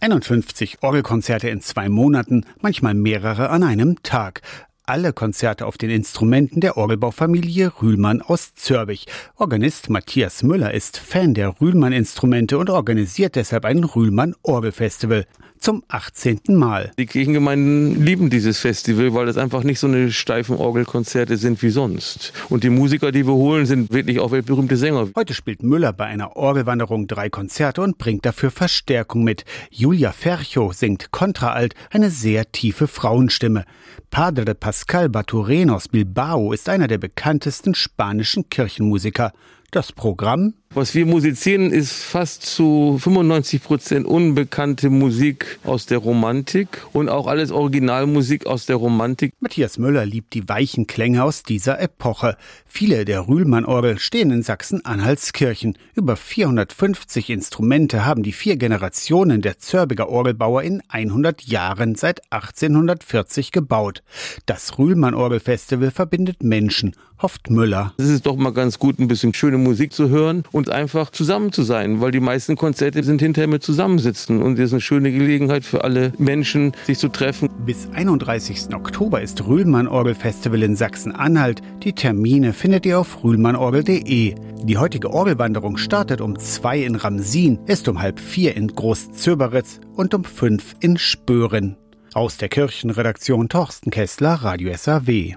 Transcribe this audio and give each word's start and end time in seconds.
51 0.00 0.78
Orgelkonzerte 0.82 1.50
in 1.50 1.60
zwei 1.60 1.90
Monaten, 1.90 2.46
manchmal 2.60 2.94
mehrere 2.94 3.50
an 3.50 3.62
einem 3.62 4.02
Tag 4.02 4.40
alle 4.86 5.12
Konzerte 5.12 5.66
auf 5.66 5.78
den 5.78 5.90
Instrumenten 5.90 6.60
der 6.60 6.76
Orgelbaufamilie 6.76 7.70
Rühlmann 7.80 8.22
aus 8.22 8.54
Zörbich. 8.54 9.06
Organist 9.36 9.88
Matthias 9.88 10.42
Müller 10.42 10.74
ist 10.74 10.98
Fan 10.98 11.34
der 11.34 11.60
Rühlmann-Instrumente 11.60 12.58
und 12.58 12.70
organisiert 12.70 13.36
deshalb 13.36 13.66
ein 13.66 13.84
Rühlmann-Orgelfestival 13.84 15.26
zum 15.60 15.82
18. 15.88 16.40
Mal. 16.48 16.90
Die 16.98 17.06
Kirchengemeinden 17.06 18.02
lieben 18.02 18.30
dieses 18.30 18.58
Festival, 18.58 19.14
weil 19.14 19.28
es 19.28 19.36
einfach 19.36 19.62
nicht 19.62 19.78
so 19.78 19.86
eine 19.86 20.10
steifen 20.10 20.56
Orgelkonzerte 20.56 21.36
sind 21.36 21.62
wie 21.62 21.70
sonst. 21.70 22.32
Und 22.48 22.64
die 22.64 22.70
Musiker, 22.70 23.12
die 23.12 23.26
wir 23.26 23.34
holen, 23.34 23.66
sind 23.66 23.92
wirklich 23.92 24.20
auch 24.20 24.32
weltberühmte 24.32 24.76
Sänger. 24.76 25.08
Heute 25.14 25.34
spielt 25.34 25.62
Müller 25.62 25.92
bei 25.92 26.06
einer 26.06 26.36
Orgelwanderung 26.36 27.06
drei 27.06 27.28
Konzerte 27.28 27.82
und 27.82 27.98
bringt 27.98 28.24
dafür 28.24 28.50
Verstärkung 28.50 29.22
mit. 29.22 29.44
Julia 29.70 30.12
Fercho 30.12 30.72
singt 30.72 31.10
Kontraalt, 31.10 31.74
eine 31.90 32.10
sehr 32.10 32.50
tiefe 32.50 32.88
Frauenstimme. 32.88 33.64
Padre 34.10 34.54
Pascal 34.54 35.08
Batureno 35.08 35.74
aus 35.74 35.88
Bilbao 35.88 36.52
ist 36.52 36.68
einer 36.68 36.88
der 36.88 36.98
bekanntesten 36.98 37.74
spanischen 37.74 38.48
Kirchenmusiker. 38.48 39.32
Das 39.70 39.92
Programm 39.92 40.54
was 40.72 40.94
wir 40.94 41.04
musizieren, 41.04 41.72
ist 41.72 41.94
fast 42.04 42.42
zu 42.42 42.96
95 43.00 43.60
Prozent 43.60 44.06
unbekannte 44.06 44.88
Musik 44.88 45.58
aus 45.64 45.86
der 45.86 45.98
Romantik 45.98 46.86
und 46.92 47.08
auch 47.08 47.26
alles 47.26 47.50
Originalmusik 47.50 48.46
aus 48.46 48.66
der 48.66 48.76
Romantik. 48.76 49.32
Matthias 49.40 49.78
Müller 49.78 50.06
liebt 50.06 50.32
die 50.32 50.48
weichen 50.48 50.86
Klänge 50.86 51.24
aus 51.24 51.42
dieser 51.42 51.80
Epoche. 51.80 52.36
Viele 52.66 53.04
der 53.04 53.26
Rühlmann-Orgel 53.26 53.98
stehen 53.98 54.30
in 54.30 54.44
Sachsen-Anhaltskirchen. 54.44 55.76
Über 55.96 56.14
450 56.14 57.30
Instrumente 57.30 58.04
haben 58.04 58.22
die 58.22 58.30
vier 58.30 58.56
Generationen 58.56 59.42
der 59.42 59.58
Zörbiger 59.58 60.08
Orgelbauer 60.08 60.62
in 60.62 60.84
100 60.86 61.42
Jahren 61.42 61.96
seit 61.96 62.32
1840 62.32 63.50
gebaut. 63.50 64.04
Das 64.46 64.78
Rühlmann-Orgelfestival 64.78 65.90
verbindet 65.90 66.44
Menschen, 66.44 66.94
hofft 67.18 67.50
Müller. 67.50 67.92
Es 67.98 68.08
ist 68.08 68.26
doch 68.26 68.36
mal 68.36 68.52
ganz 68.52 68.78
gut, 68.78 69.00
ein 69.00 69.08
bisschen 69.08 69.34
schöne 69.34 69.58
Musik 69.62 69.92
zu 69.92 70.08
hören 70.08 70.42
und 70.52 70.70
einfach 70.70 71.10
zusammen 71.10 71.52
zu 71.52 71.62
sein, 71.62 72.00
weil 72.00 72.10
die 72.10 72.20
meisten 72.20 72.56
Konzerte 72.56 73.02
sind 73.02 73.20
hinterher 73.20 73.48
mit 73.48 73.62
Zusammensitzen 73.62 74.42
und 74.42 74.58
es 74.58 74.66
ist 74.66 74.72
eine 74.72 74.80
schöne 74.80 75.12
Gelegenheit 75.12 75.64
für 75.64 75.84
alle 75.84 76.12
Menschen, 76.18 76.72
sich 76.86 76.98
zu 76.98 77.08
treffen. 77.08 77.48
Bis 77.64 77.88
31. 77.92 78.74
Oktober 78.74 79.20
ist 79.22 79.46
Rühlmann 79.46 79.88
Orgel 79.88 80.14
Festival 80.14 80.62
in 80.62 80.76
Sachsen-Anhalt. 80.76 81.60
Die 81.82 81.92
Termine 81.92 82.52
findet 82.52 82.86
ihr 82.86 82.98
auf 82.98 83.22
rühlmannorgel.de. 83.22 84.34
Die 84.64 84.78
heutige 84.78 85.10
Orgelwanderung 85.10 85.76
startet 85.76 86.20
um 86.20 86.38
zwei 86.38 86.80
in 86.80 86.94
Ramsin, 86.94 87.58
ist 87.66 87.88
um 87.88 88.00
halb 88.00 88.20
vier 88.20 88.56
in 88.56 88.68
Großzöberitz 88.68 89.80
und 89.94 90.14
um 90.14 90.24
fünf 90.24 90.74
in 90.80 90.98
Spören. 90.98 91.76
Aus 92.12 92.36
der 92.38 92.48
Kirchenredaktion 92.48 93.48
Torsten 93.48 93.92
Kessler, 93.92 94.34
Radio 94.34 94.72
SAW. 94.76 95.28